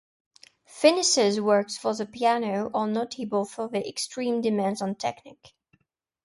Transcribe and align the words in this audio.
Finnissy's 0.67 1.39
works 1.39 1.77
for 1.77 1.93
the 1.93 2.07
piano 2.07 2.71
are 2.73 2.87
notable 2.87 3.45
for 3.45 3.67
their 3.69 3.83
extreme 3.85 4.41
demands 4.41 4.81
on 4.81 4.95
technique. 4.95 5.53